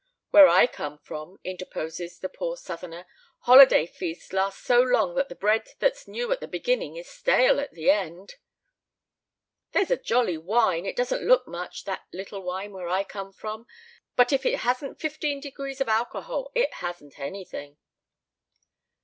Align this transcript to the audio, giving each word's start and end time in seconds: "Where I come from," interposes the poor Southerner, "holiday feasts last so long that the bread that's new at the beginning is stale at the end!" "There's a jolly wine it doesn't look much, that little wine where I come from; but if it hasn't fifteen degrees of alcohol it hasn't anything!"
"Where 0.31 0.47
I 0.47 0.65
come 0.65 0.97
from," 0.97 1.37
interposes 1.43 2.17
the 2.17 2.27
poor 2.27 2.57
Southerner, 2.57 3.05
"holiday 3.41 3.85
feasts 3.85 4.33
last 4.33 4.63
so 4.63 4.81
long 4.81 5.13
that 5.13 5.29
the 5.29 5.35
bread 5.35 5.69
that's 5.77 6.07
new 6.07 6.31
at 6.31 6.39
the 6.39 6.47
beginning 6.47 6.95
is 6.95 7.07
stale 7.07 7.59
at 7.59 7.73
the 7.75 7.91
end!" 7.91 8.37
"There's 9.73 9.91
a 9.91 9.97
jolly 9.97 10.39
wine 10.39 10.87
it 10.87 10.95
doesn't 10.95 11.21
look 11.27 11.47
much, 11.47 11.83
that 11.83 12.07
little 12.11 12.41
wine 12.41 12.71
where 12.73 12.89
I 12.89 13.03
come 13.03 13.31
from; 13.31 13.67
but 14.15 14.33
if 14.33 14.43
it 14.43 14.61
hasn't 14.61 14.99
fifteen 14.99 15.39
degrees 15.39 15.79
of 15.79 15.87
alcohol 15.87 16.51
it 16.55 16.73
hasn't 16.73 17.19
anything!" 17.19 17.77